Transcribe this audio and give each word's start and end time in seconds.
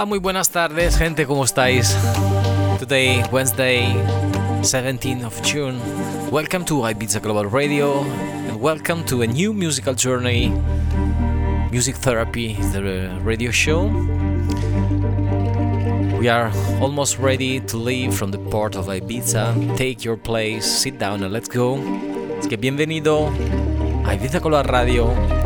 Hola, 0.00 0.08
muy 0.08 0.18
buenas 0.18 0.48
tardes, 0.48 0.96
gente, 0.96 1.26
¿cómo 1.26 1.44
estáis? 1.44 1.94
Today, 2.78 3.22
Wednesday, 3.30 3.94
17th 4.62 5.26
of 5.26 5.38
June. 5.42 5.78
Welcome 6.30 6.64
to 6.64 6.86
Ibiza 6.86 7.20
Global 7.20 7.44
Radio 7.50 8.00
and 8.48 8.58
welcome 8.62 9.04
to 9.04 9.20
a 9.20 9.26
new 9.26 9.52
musical 9.52 9.94
journey. 9.94 10.54
Music 11.70 11.96
Therapy, 11.96 12.54
the 12.72 13.10
radio 13.22 13.50
show. 13.50 13.88
We 16.18 16.30
are 16.30 16.50
almost 16.80 17.18
ready 17.18 17.60
to 17.66 17.76
leave 17.76 18.14
from 18.14 18.30
the 18.30 18.38
port 18.38 18.76
of 18.76 18.86
Ibiza. 18.86 19.76
Take 19.76 20.02
your 20.02 20.16
place, 20.16 20.64
sit 20.64 20.98
down 20.98 21.22
and 21.22 21.30
let's 21.30 21.50
go. 21.50 21.76
Es 22.38 22.46
que 22.46 22.56
bienvenido 22.56 23.28
a 24.06 24.14
Ibiza 24.14 24.40
Global 24.40 24.64
Radio. 24.64 25.39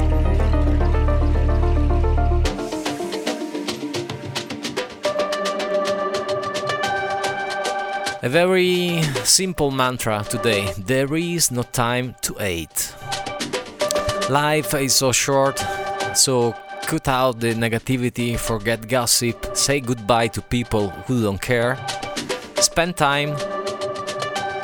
A 8.25 8.29
very 8.31 9.03
simple 9.23 9.71
mantra 9.71 10.25
today 10.27 10.73
there 10.79 11.15
is 11.15 11.51
no 11.51 11.63
time 11.63 12.15
to 12.23 12.33
hate. 12.33 12.95
Life 14.31 14.73
is 14.73 14.95
so 14.95 15.13
short, 15.13 15.63
so 16.15 16.55
cut 16.87 17.07
out 17.07 17.41
the 17.41 17.53
negativity, 17.53 18.39
forget 18.39 18.89
gossip, 18.89 19.55
say 19.55 19.79
goodbye 19.79 20.29
to 20.29 20.41
people 20.41 20.89
who 21.07 21.23
don't 21.23 21.43
care. 21.43 21.77
Spend 22.55 22.97
time 22.97 23.37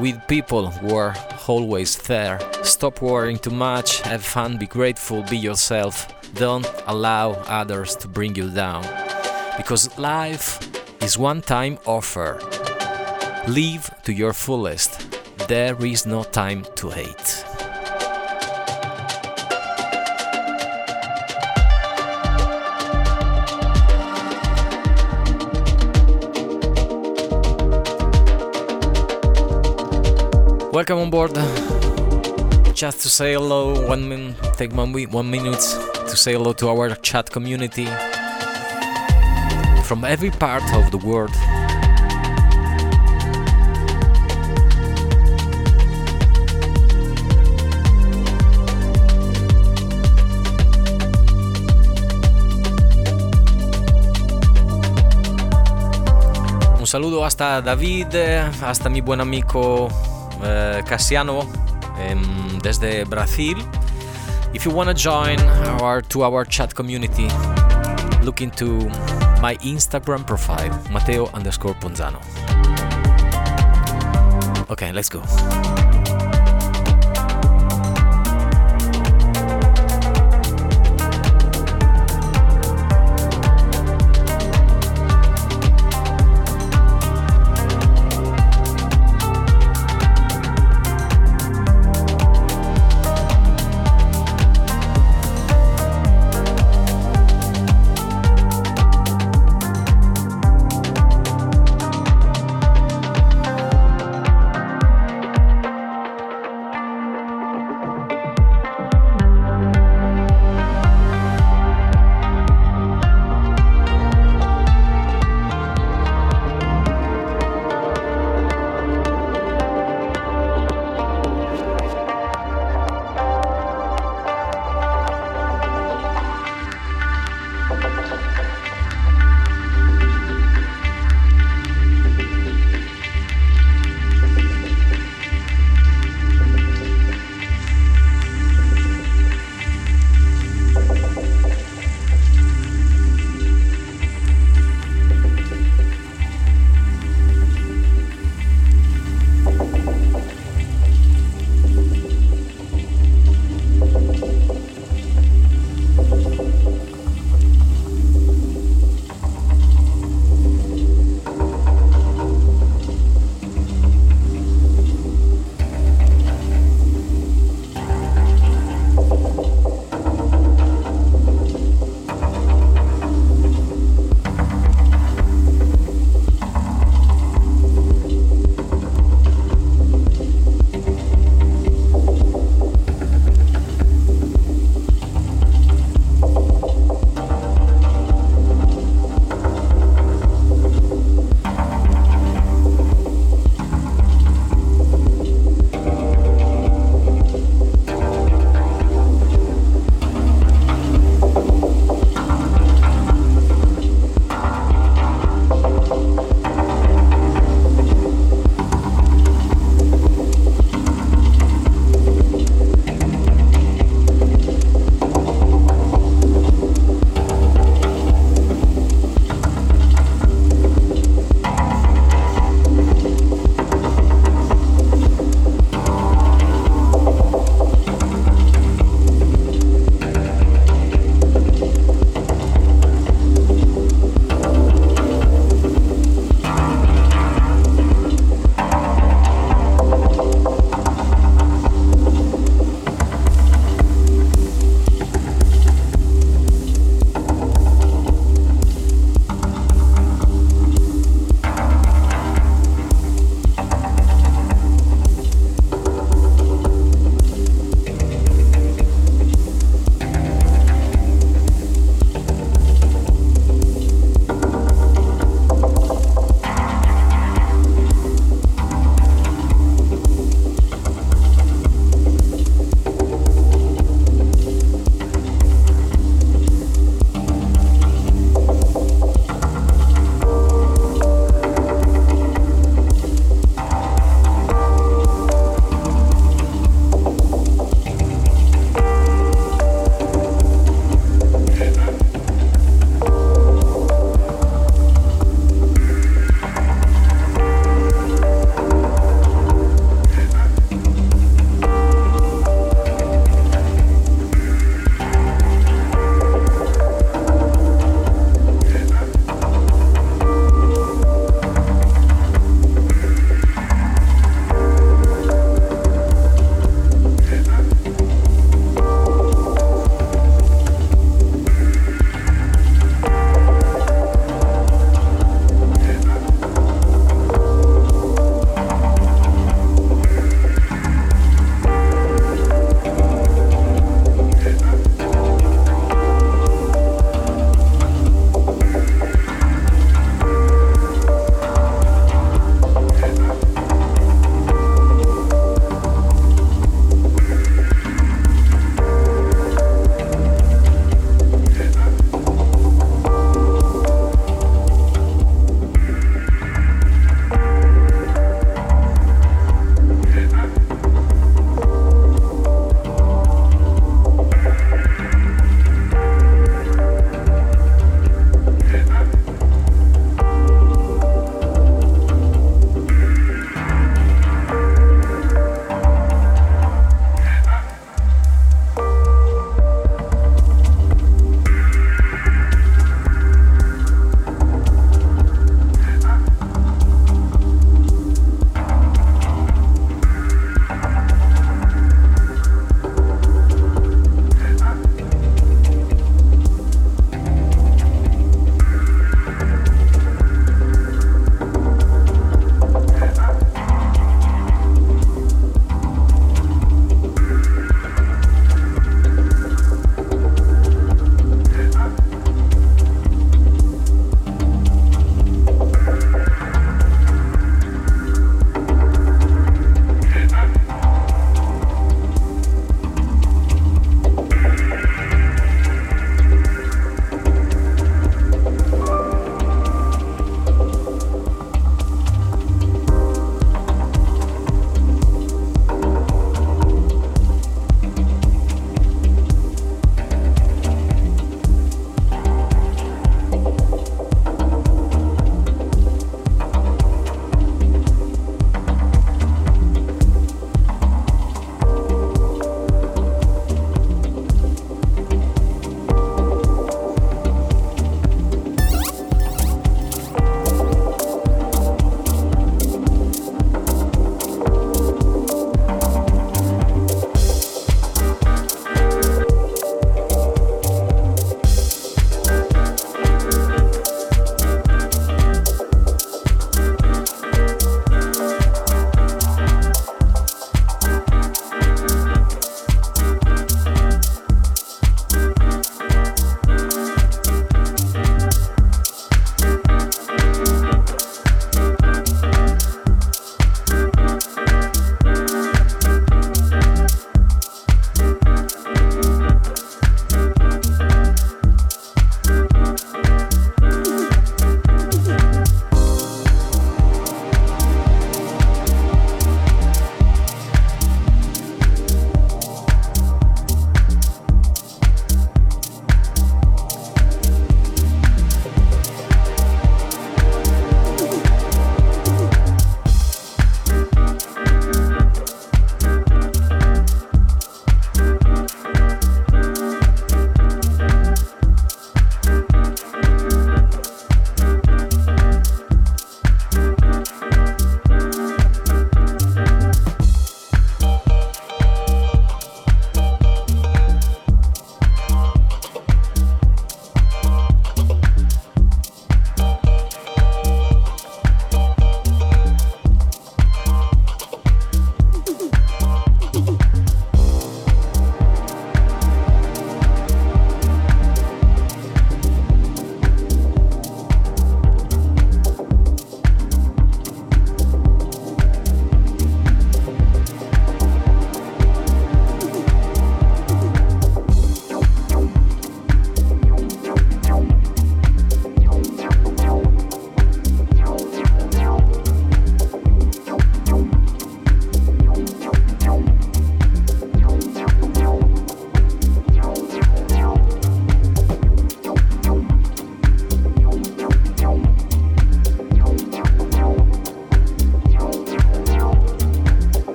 with 0.00 0.20
people 0.26 0.70
who 0.70 0.96
are 0.96 1.14
always 1.46 1.96
there. 2.08 2.40
Stop 2.64 3.00
worrying 3.02 3.38
too 3.38 3.50
much, 3.50 4.00
have 4.00 4.24
fun, 4.24 4.58
be 4.58 4.66
grateful, 4.66 5.22
be 5.30 5.38
yourself. 5.38 6.08
Don't 6.34 6.66
allow 6.88 7.34
others 7.46 7.94
to 8.02 8.08
bring 8.08 8.34
you 8.34 8.50
down. 8.50 8.82
Because 9.56 9.96
life 9.96 10.58
is 11.00 11.16
one 11.16 11.40
time 11.40 11.78
offer. 11.86 12.40
Live 13.46 13.94
to 14.04 14.12
your 14.14 14.32
fullest. 14.32 14.98
There 15.48 15.76
is 15.84 16.06
no 16.06 16.24
time 16.24 16.64
to 16.76 16.88
hate. 16.88 17.44
Welcome 30.72 30.98
on 31.00 31.10
board. 31.10 31.34
Just 32.74 33.02
to 33.02 33.10
say 33.10 33.34
hello, 33.34 33.86
one 33.86 34.08
min- 34.08 34.34
take 34.56 34.72
one, 34.72 34.92
wi- 34.92 35.10
one 35.12 35.30
minute 35.30 35.60
to 36.08 36.16
say 36.16 36.32
hello 36.32 36.54
to 36.54 36.68
our 36.70 36.94
chat 36.96 37.30
community 37.30 37.84
from 39.84 40.02
every 40.02 40.30
part 40.30 40.64
of 40.72 40.90
the 40.90 40.98
world. 41.04 41.30
Saludo 56.94 57.24
hasta 57.24 57.60
David, 57.60 58.14
eh, 58.14 58.48
hasta 58.62 58.88
mi 58.88 59.00
buen 59.00 59.20
amigo 59.20 59.88
eh, 60.44 60.80
Cassiano 60.86 61.40
em, 61.98 62.60
desde 62.60 63.04
Brasil. 63.04 63.56
If 64.52 64.64
you 64.64 64.72
want 64.72 64.90
to 64.90 64.94
join 64.94 65.40
our 65.82 66.02
to 66.02 66.22
our 66.22 66.44
chat 66.46 66.72
community, 66.72 67.26
look 68.22 68.40
into 68.40 68.88
my 69.42 69.56
Instagram 69.64 70.24
profile, 70.24 70.70
Mateo 70.92 71.28
underscore 71.34 71.74
Ponzano. 71.80 72.20
Okay, 74.70 74.92
let's 74.92 75.08
go. 75.08 75.20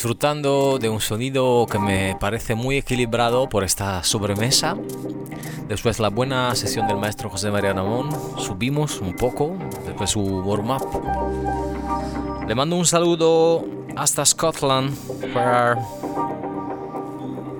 Disfrutando 0.00 0.78
de 0.78 0.88
un 0.88 0.98
sonido 0.98 1.66
que 1.70 1.78
me 1.78 2.16
parece 2.18 2.54
muy 2.54 2.78
equilibrado 2.78 3.50
por 3.50 3.64
esta 3.64 4.02
sobremesa. 4.02 4.74
Después 5.68 6.00
la 6.00 6.08
buena 6.08 6.54
sesión 6.54 6.88
del 6.88 6.96
maestro 6.96 7.28
José 7.28 7.50
María 7.50 7.74
Ramón, 7.74 8.08
subimos 8.38 9.02
un 9.02 9.14
poco, 9.14 9.58
después 9.84 10.08
su 10.08 10.22
warm-up. 10.22 10.88
Le 12.48 12.54
mando 12.54 12.76
un 12.76 12.86
saludo 12.86 13.62
hasta 13.94 14.24
Scotland, 14.24 14.96
where 15.34 15.76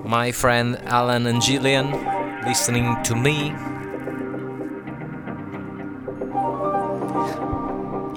my 0.03 0.31
friend 0.31 0.79
Alan 0.87 1.27
and 1.27 1.43
Gillian 1.43 1.91
listening 2.47 2.97
to 3.03 3.15
me. 3.15 3.53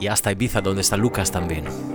Y 0.00 0.06
hasta 0.06 0.32
Ibiza, 0.32 0.62
donde 0.62 0.80
está 0.80 0.96
Lucas 0.96 1.30
también. 1.30 1.93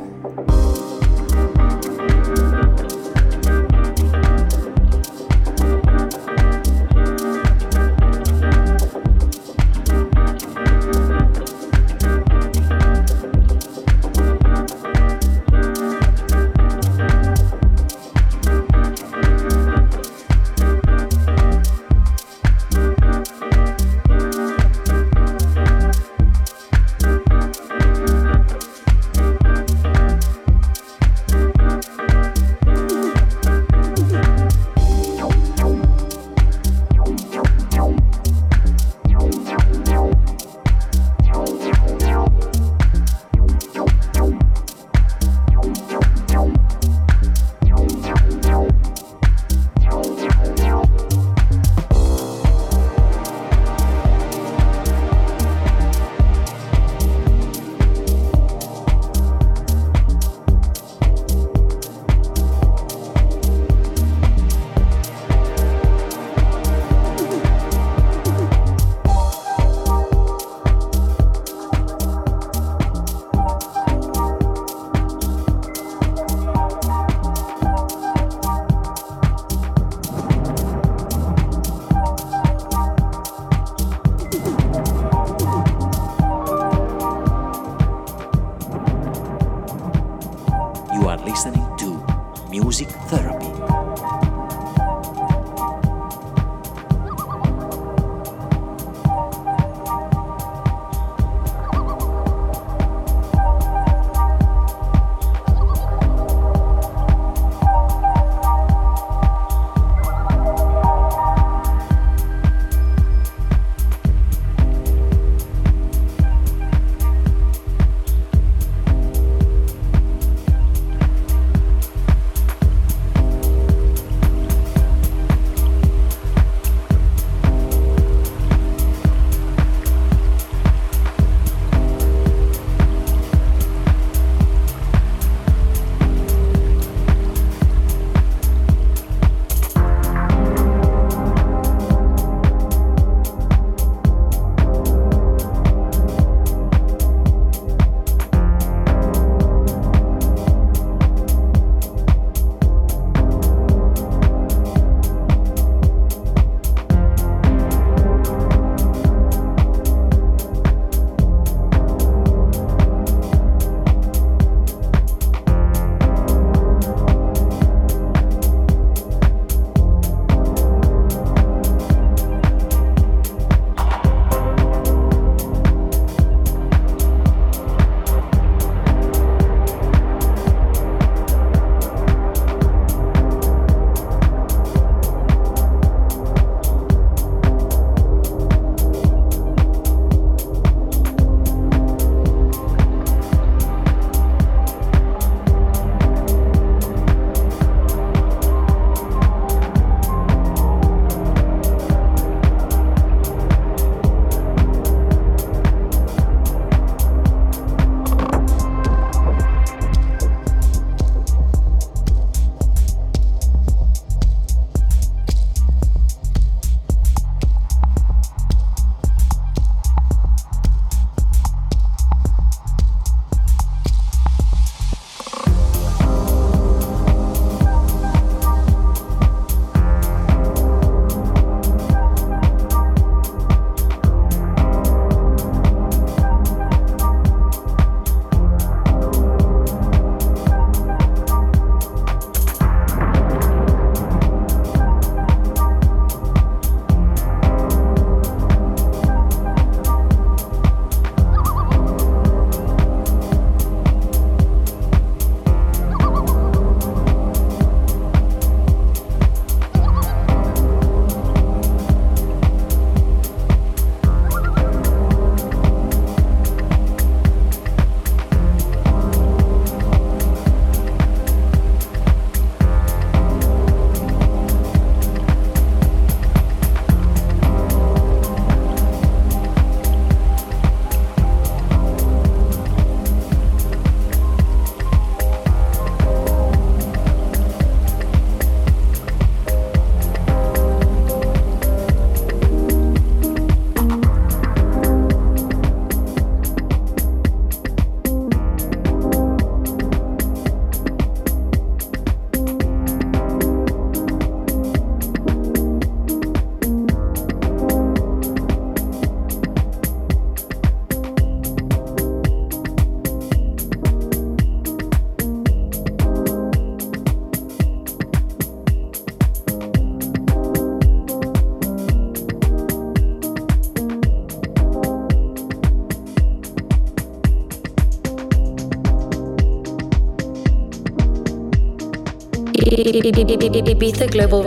Ibiza 332.92 334.08
Global 334.08 334.44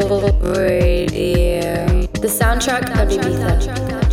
Radio. 0.55 2.09
The 2.13 2.29
soundtrack 2.29 2.91
of 3.01 3.09
Ibiza. 3.09 4.12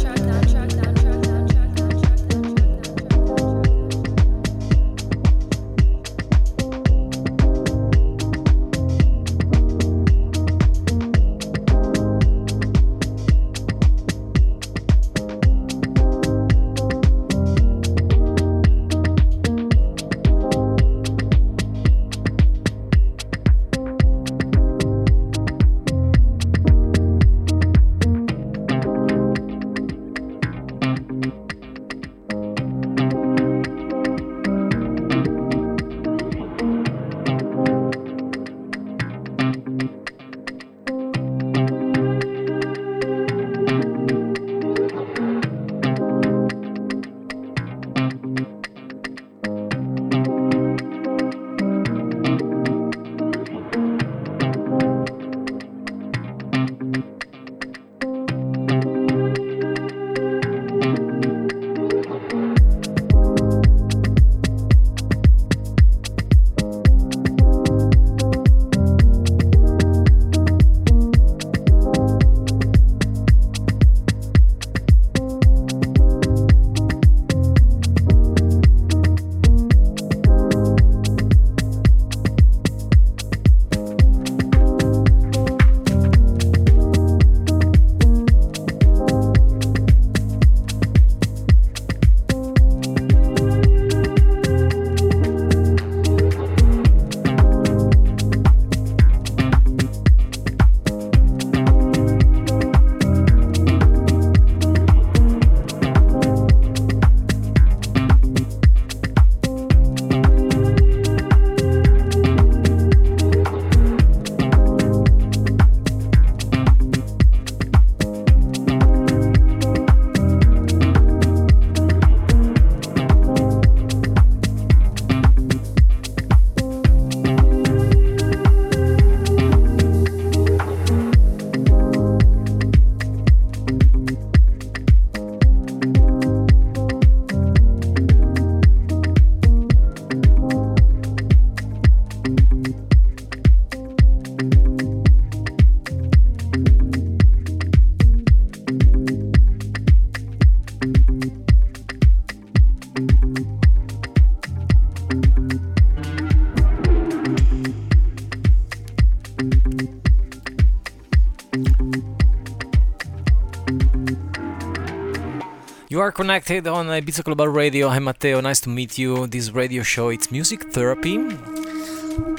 You 166.00 166.04
are 166.04 166.14
connected 166.14 166.66
on 166.66 166.86
Ibiza 166.86 167.26
Global 167.26 167.50
Radio. 167.50 167.90
I'm 167.90 168.06
Matteo. 168.06 168.40
Nice 168.40 168.62
to 168.62 168.70
meet 168.70 168.98
you. 168.98 169.28
This 169.28 169.52
radio 169.52 169.84
show 169.84 170.08
it's 170.08 170.32
music 170.32 170.72
therapy. 170.72 171.18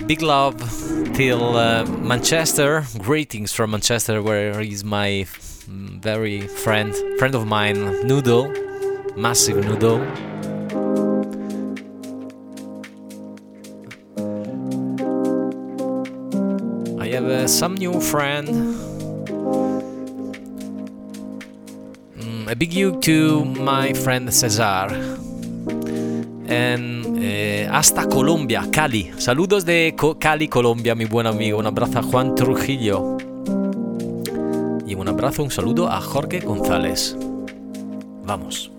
Big 0.06 0.22
love 0.22 0.56
till 1.12 1.58
uh, 1.58 1.84
Manchester. 1.84 2.86
Greetings 2.96 3.52
from 3.52 3.72
Manchester, 3.72 4.22
where 4.22 4.58
is 4.62 4.82
my 4.82 5.26
mm, 5.68 6.00
very 6.00 6.40
friend, 6.40 6.94
friend 7.18 7.34
of 7.34 7.46
mine, 7.46 8.08
Noodle, 8.08 8.48
massive 9.14 9.62
Noodle. 9.62 10.00
I 16.98 17.08
have 17.08 17.26
uh, 17.26 17.46
some 17.46 17.74
new 17.74 18.00
friend 18.00 18.69
a 22.50 22.54
big 22.56 22.72
you 22.72 22.98
to 22.98 23.44
my 23.44 23.94
friend 23.94 24.28
Cesar. 24.32 24.90
En, 26.48 27.16
eh, 27.22 27.68
hasta 27.70 28.08
Colombia, 28.08 28.66
Cali. 28.72 29.12
Saludos 29.18 29.64
de 29.64 29.94
Cali, 30.18 30.48
Colombia, 30.48 30.96
mi 30.96 31.04
buen 31.04 31.28
amigo. 31.28 31.60
Un 31.60 31.66
abrazo 31.66 32.00
a 32.00 32.02
Juan 32.02 32.34
Trujillo. 32.34 33.18
Y 34.84 34.94
un 34.96 35.06
abrazo, 35.06 35.44
un 35.44 35.52
saludo 35.52 35.88
a 35.88 36.00
Jorge 36.00 36.40
González. 36.40 37.16
Vamos. 38.24 38.69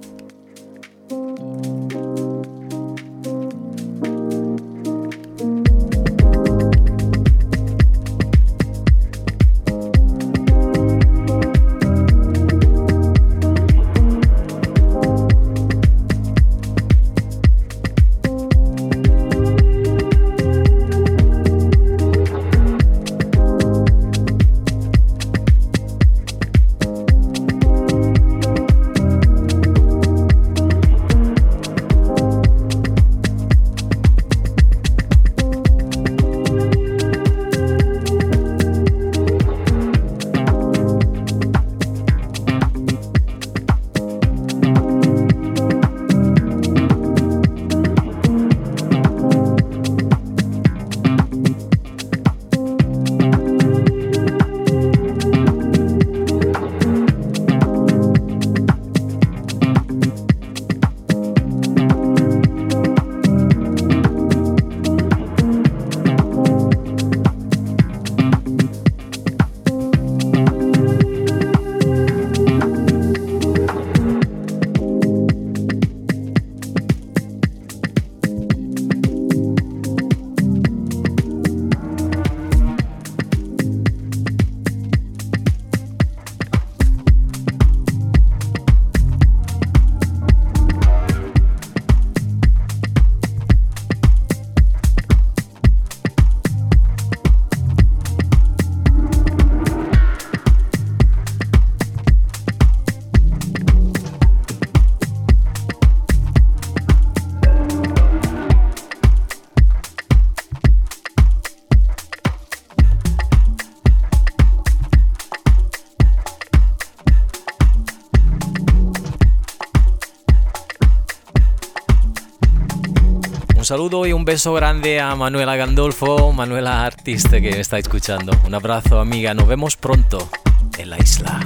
Saludo 123.71 124.05
y 124.05 124.11
un 124.11 124.25
beso 124.25 124.53
grande 124.53 124.99
a 124.99 125.15
Manuela 125.15 125.55
Gandolfo, 125.55 126.33
Manuela 126.33 126.83
Artista 126.83 127.39
que 127.39 127.61
está 127.61 127.79
escuchando. 127.79 128.33
Un 128.45 128.53
abrazo 128.53 128.99
amiga, 128.99 129.33
nos 129.33 129.47
vemos 129.47 129.77
pronto 129.77 130.29
en 130.77 130.89
la 130.89 130.97
isla. 130.97 131.39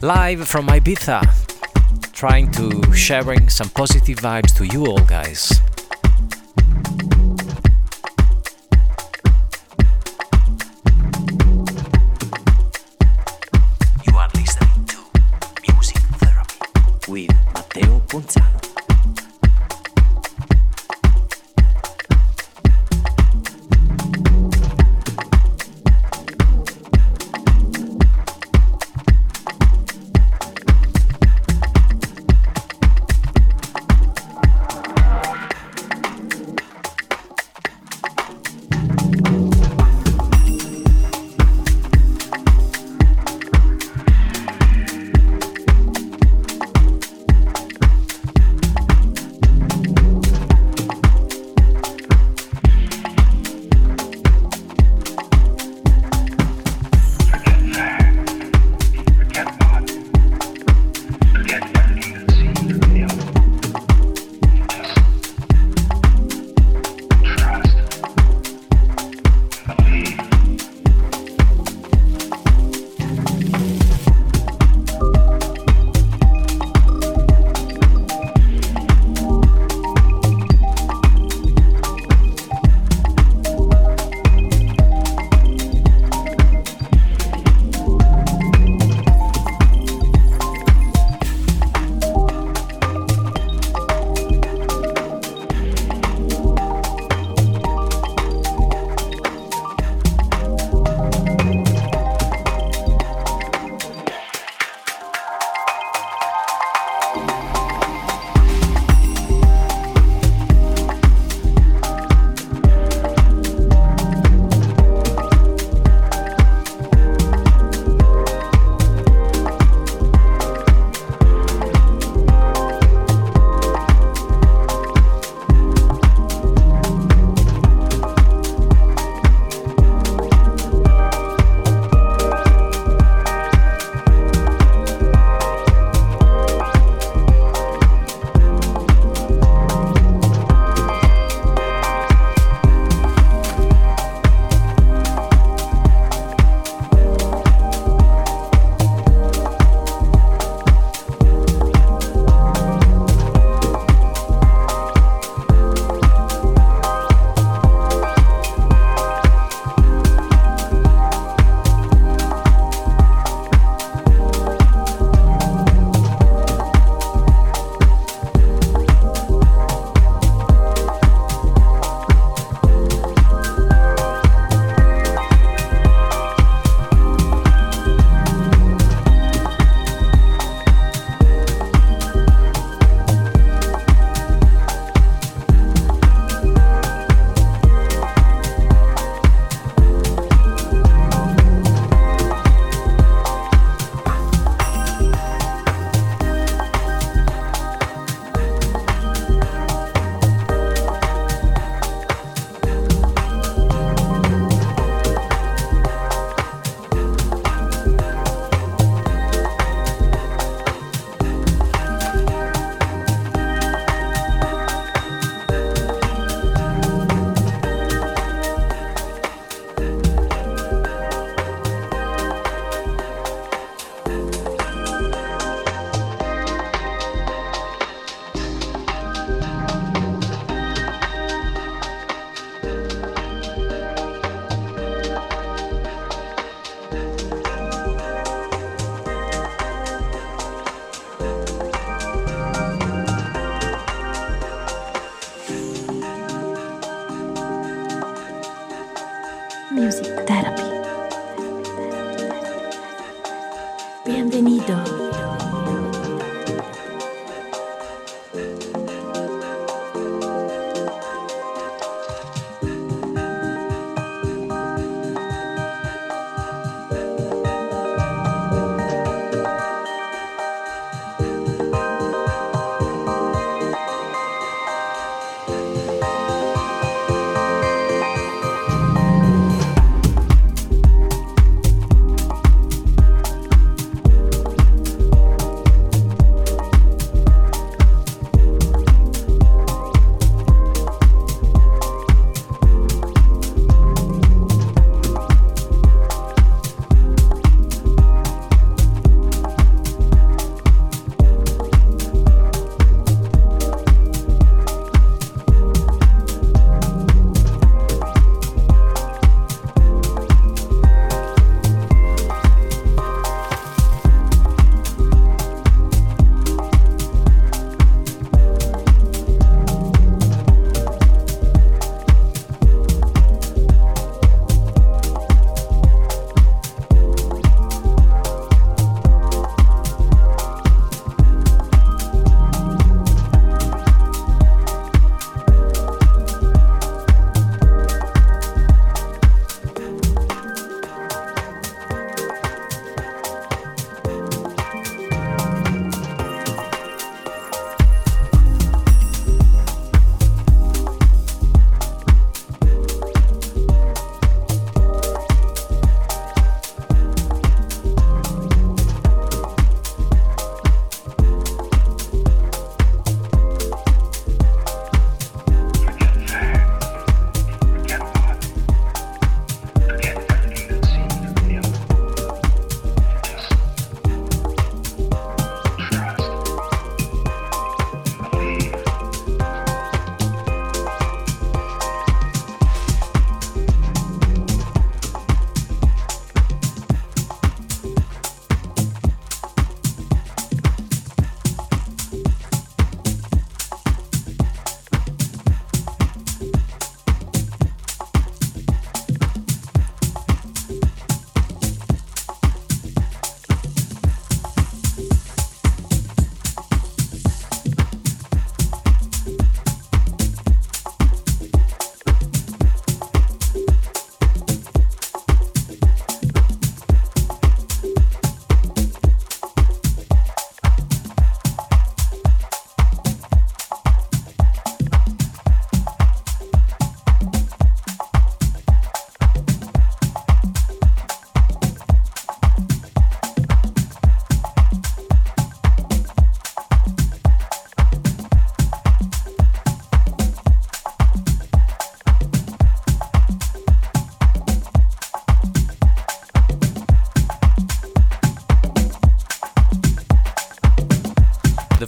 Live 0.00 0.46
from 0.46 0.70
Ibiza, 0.70 1.20
trying 2.14 2.50
to 2.52 2.70
sharing 2.94 3.50
some 3.50 3.68
positive 3.68 4.22
vibes 4.22 4.54
to 4.54 4.64
you 4.64 4.86
all 4.86 5.04
guys. 5.06 5.60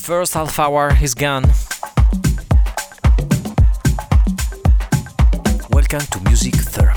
First 0.05 0.34
half 0.34 0.59
hour 0.59 0.92
is 1.00 1.14
gone. 1.14 1.44
Welcome 5.70 6.00
to 6.00 6.20
Music 6.24 6.52
Therapy. 6.57 6.93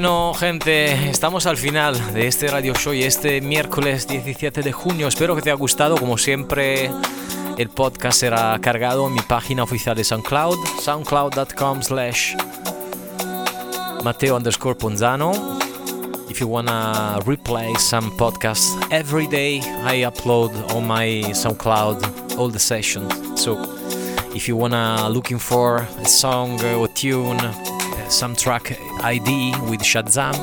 Bueno, 0.00 0.32
gente, 0.32 1.10
estamos 1.10 1.44
al 1.44 1.58
final 1.58 2.14
de 2.14 2.26
este 2.26 2.48
radio 2.48 2.72
show 2.72 2.94
y 2.94 3.02
este 3.02 3.42
miércoles 3.42 4.08
17 4.08 4.62
de 4.62 4.72
junio. 4.72 5.08
Espero 5.08 5.36
que 5.36 5.42
te 5.42 5.50
haya 5.50 5.58
gustado. 5.58 5.98
Como 5.98 6.16
siempre, 6.16 6.90
el 7.58 7.68
podcast 7.68 8.20
será 8.20 8.58
cargado 8.62 9.08
en 9.08 9.12
mi 9.12 9.20
página 9.20 9.62
oficial 9.62 9.94
de 9.94 10.02
SoundCloud, 10.02 10.56
soundcloud.com 10.80 11.82
slash 11.82 12.34
Mateo 14.02 14.36
underscore 14.36 14.74
Ponzano. 14.74 15.32
If 16.30 16.40
you 16.40 16.48
wanna 16.48 17.18
replay 17.26 17.76
some 17.76 18.10
podcasts 18.16 18.74
every 18.90 19.26
day, 19.26 19.58
I 19.84 20.04
upload 20.06 20.54
on 20.74 20.86
my 20.86 21.30
SoundCloud 21.34 22.38
all 22.38 22.50
the 22.50 22.58
sessions. 22.58 23.12
So 23.38 23.58
if 24.34 24.48
you 24.48 24.56
wanna 24.56 25.10
looking 25.10 25.38
for 25.38 25.86
a 26.02 26.06
song 26.06 26.58
or 26.64 26.88
tune, 26.88 27.38
some 28.08 28.34
track 28.34 28.78
ID 29.02 29.52
with 29.68 29.80
Shazam, 29.80 30.34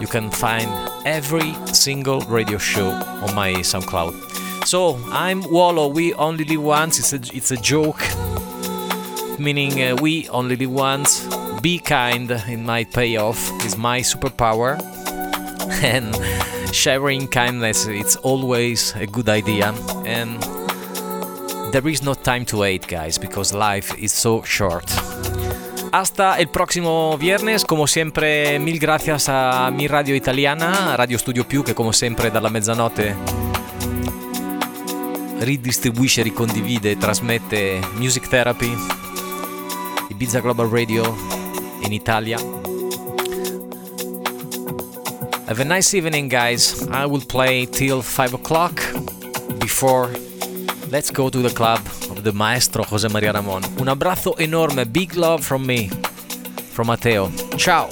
you 0.00 0.06
can 0.06 0.30
find 0.30 0.68
every 1.04 1.54
single 1.66 2.20
radio 2.22 2.58
show 2.58 2.88
on 2.90 3.34
my 3.34 3.54
SoundCloud. 3.54 4.66
So 4.66 4.98
I'm 5.10 5.42
Wolo. 5.50 5.88
We 5.88 6.12
only 6.14 6.44
live 6.44 6.62
once. 6.62 6.98
It's 6.98 7.12
a 7.12 7.36
it's 7.36 7.50
a 7.50 7.56
joke, 7.56 8.00
meaning 9.38 9.82
uh, 9.82 9.96
we 9.96 10.28
only 10.28 10.56
live 10.56 10.70
once. 10.70 11.26
Be 11.60 11.78
kind 11.78 12.30
in 12.48 12.64
my 12.64 12.84
payoff 12.84 13.38
is 13.64 13.76
my 13.76 14.00
superpower, 14.00 14.80
and 15.82 16.14
sharing 16.74 17.28
kindness 17.28 17.86
it's 17.86 18.16
always 18.16 18.94
a 18.96 19.06
good 19.06 19.28
idea. 19.28 19.72
And 20.04 20.42
there 21.72 21.86
is 21.88 22.02
no 22.02 22.14
time 22.14 22.44
to 22.46 22.62
hate, 22.62 22.86
guys, 22.88 23.18
because 23.18 23.52
life 23.52 23.96
is 23.98 24.12
so 24.12 24.42
short. 24.42 24.90
Hasta 25.96 26.36
el 26.36 26.48
próximo 26.48 27.16
viernes, 27.16 27.64
como 27.64 27.86
siempre 27.86 28.58
mil 28.58 28.78
gracias 28.78 29.30
a 29.30 29.70
mi 29.70 29.86
radio 29.86 30.14
italiana, 30.14 30.94
Radio 30.94 31.16
Studio 31.16 31.46
Più, 31.46 31.64
che 31.64 31.72
come 31.72 31.94
sempre 31.94 32.30
dalla 32.30 32.50
mezzanotte 32.50 33.16
ridistribuisce, 35.38 36.20
ricondivide 36.20 36.90
e 36.90 36.98
trasmette 36.98 37.80
Music 37.94 38.28
Therapy, 38.28 38.76
Ibiza 40.10 40.40
Global 40.40 40.68
Radio 40.68 41.16
in 41.84 41.94
Italia. 41.94 42.38
Have 45.46 45.62
a 45.62 45.64
nice 45.64 45.96
evening, 45.96 46.28
guys. 46.28 46.86
I 46.92 47.06
will 47.06 47.24
play 47.24 47.66
till 47.66 48.02
5 48.02 48.34
o'clock 48.34 48.82
before 49.56 50.10
let's 50.90 51.10
go 51.10 51.30
to 51.30 51.40
the 51.40 51.54
club 51.54 51.80
the 52.26 52.32
maestro 52.32 52.82
José 52.82 53.08
María 53.08 53.32
Ramón. 53.32 53.62
Un 53.78 53.88
abrazo 53.88 54.34
enorme, 54.38 54.84
big 54.84 55.14
love 55.14 55.42
from 55.42 55.64
me, 55.64 55.88
from 56.72 56.88
Mateo. 56.88 57.30
Ciao. 57.56 57.88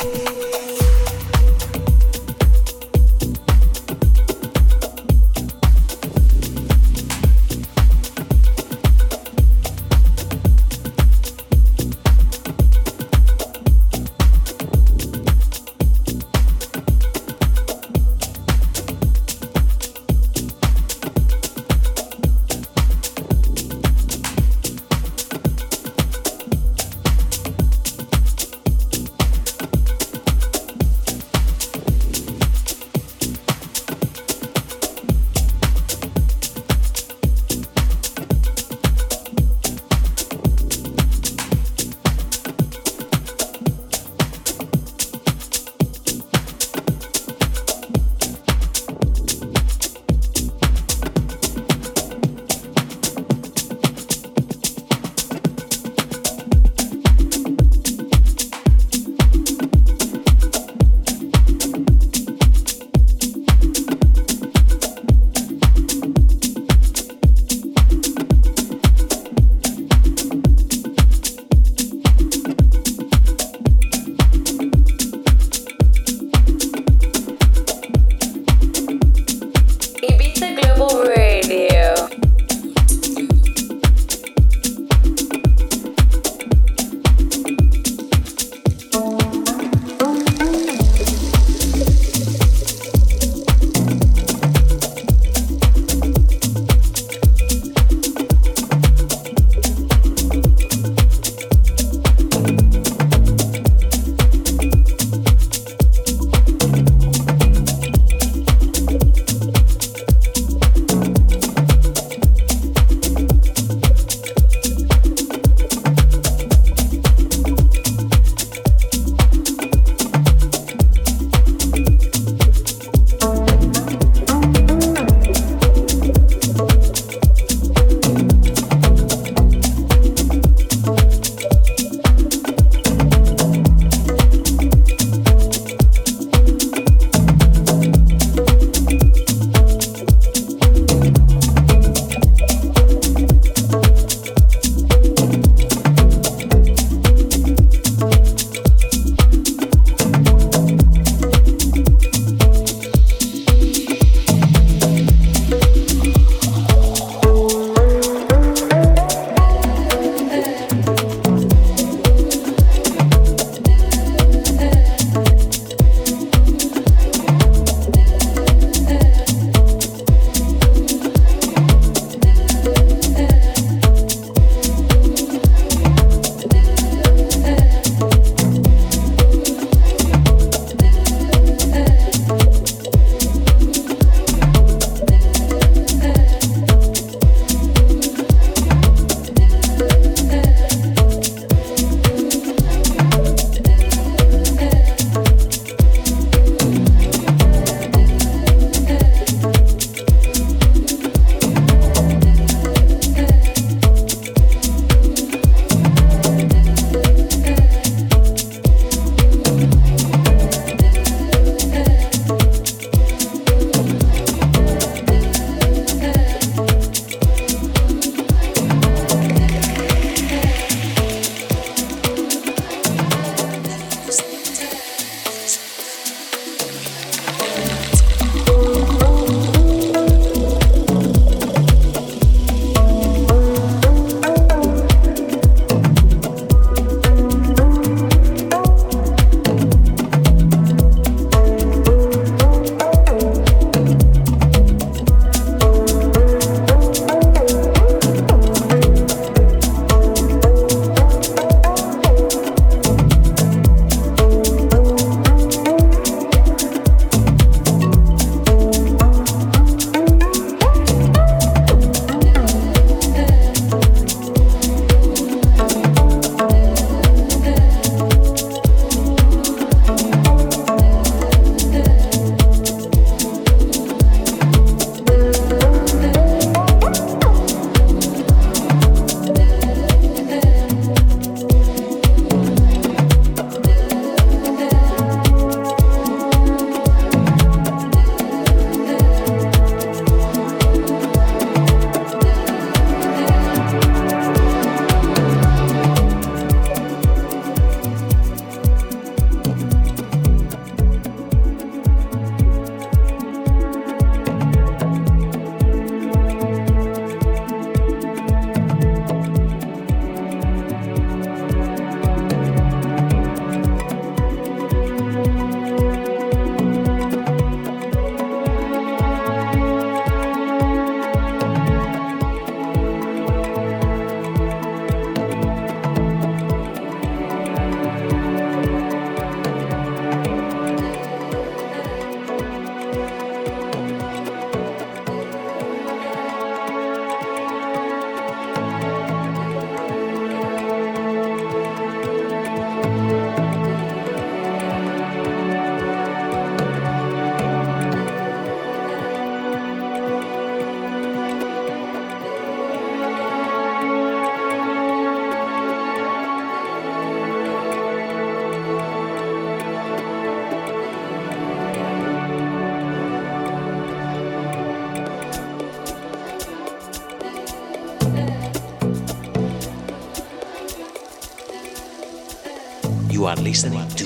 Are 373.26 373.36
listening 373.36 373.88
to 373.90 374.04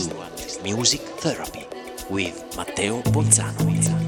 Music 0.63 1.01
Therapy 1.01 1.67
with 2.09 2.57
Matteo 2.57 3.03
Ponzano. 3.03 4.08